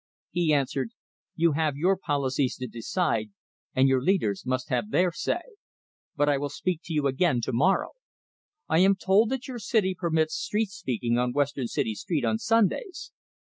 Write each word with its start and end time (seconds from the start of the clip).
He 0.31 0.51
answered, 0.51 0.89
"You 1.35 1.51
have 1.51 1.75
your 1.77 1.95
policies 1.95 2.55
to 2.55 2.65
decide, 2.65 3.29
and 3.75 3.87
your 3.87 4.01
leaders 4.01 4.47
must 4.47 4.69
have 4.69 4.89
their 4.89 5.11
say. 5.11 5.43
But 6.15 6.27
I 6.27 6.39
will 6.39 6.49
speak 6.49 6.79
to 6.85 6.93
you 6.95 7.05
again 7.05 7.39
to 7.41 7.53
morrow. 7.53 7.91
I 8.67 8.79
am 8.79 8.95
told 8.95 9.29
that 9.29 9.47
your 9.47 9.59
city 9.59 9.93
permits 9.93 10.33
street 10.33 10.71
speaking 10.71 11.19
on 11.19 11.33
Western 11.33 11.67
City 11.67 11.93
Street 11.93 12.25
on 12.25 12.39
Sundays. 12.39 13.11